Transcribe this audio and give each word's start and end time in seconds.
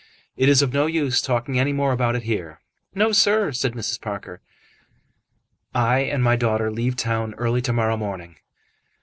"It 0.35 0.49
is 0.49 0.63
of 0.63 0.73
no 0.73 0.87
use 0.87 1.21
talking 1.21 1.59
any 1.59 1.71
more 1.71 1.91
about 1.91 2.15
it 2.15 2.23
here." 2.23 2.59
"No, 2.95 3.11
sir," 3.11 3.51
said 3.51 3.73
Mrs. 3.73 4.01
Parker. 4.01 4.41
"I 5.75 5.99
and 5.99 6.23
my 6.23 6.35
daughter 6.35 6.71
leave 6.71 6.95
town 6.95 7.35
early 7.35 7.61
to 7.61 7.71
morrow 7.71 7.97
morning." 7.97 8.37